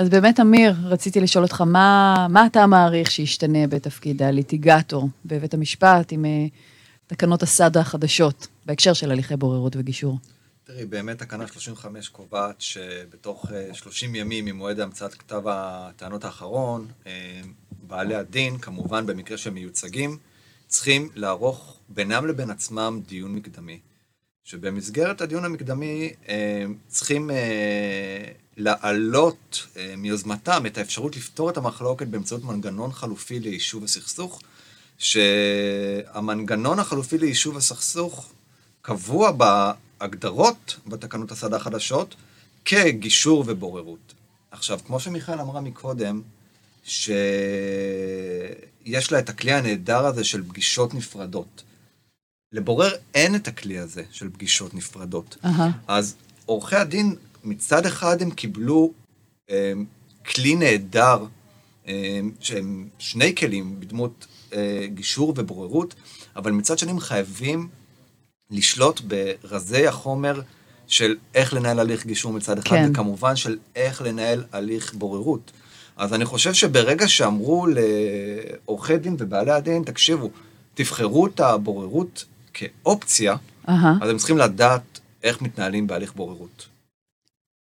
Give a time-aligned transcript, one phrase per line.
[0.00, 6.12] אז באמת, אמיר, רציתי לשאול אותך, מה, מה אתה מעריך שישתנה בתפקיד הליטיגטור בבית המשפט
[6.12, 6.50] עם uh,
[7.06, 10.18] תקנות הסד החדשות, בהקשר של הליכי בוררות וגישור?
[10.64, 16.86] תראי, באמת תקנה 35 קובעת שבתוך 30 ימים ממועד המצאת כתב הטענות האחרון,
[17.82, 20.18] בעלי הדין, כמובן במקרה שהם מיוצגים,
[20.66, 23.80] צריכים לערוך בינם לבין עצמם דיון מקדמי.
[24.44, 28.24] שבמסגרת הדיון המקדמי אה, צריכים אה,
[28.56, 34.40] להעלות אה, מיוזמתם את האפשרות לפתור את המחלוקת באמצעות מנגנון חלופי ליישוב הסכסוך,
[34.98, 38.32] שהמנגנון החלופי ליישוב הסכסוך
[38.82, 42.14] קבוע בהגדרות בתקנות הסעדה החדשות
[42.64, 44.14] כגישור ובוררות.
[44.50, 46.22] עכשיו, כמו שמיכאל אמרה מקודם,
[46.84, 47.12] שיש
[49.12, 51.62] לה את הכלי הנהדר הזה של פגישות נפרדות.
[52.52, 55.36] לבורר אין את הכלי הזה של פגישות נפרדות.
[55.44, 55.48] Uh-huh.
[55.88, 56.14] אז
[56.46, 57.14] עורכי הדין,
[57.44, 58.92] מצד אחד הם קיבלו
[59.50, 59.72] אה,
[60.26, 61.24] כלי נהדר,
[61.88, 65.94] אה, שהם שני כלים בדמות אה, גישור ובוררות,
[66.36, 67.68] אבל מצד שני הם חייבים
[68.50, 70.40] לשלוט ברזי החומר
[70.86, 72.90] של איך לנהל הליך גישור מצד אחד, כן.
[72.90, 75.52] וכמובן של איך לנהל הליך בוררות.
[75.96, 80.30] אז אני חושב שברגע שאמרו לעורכי דין ובעלי הדין, תקשיבו,
[80.74, 82.24] תבחרו את הבוררות
[82.60, 83.70] כאופציה, uh-huh.
[84.00, 86.66] אז הם צריכים לדעת איך מתנהלים בהליך בוררות.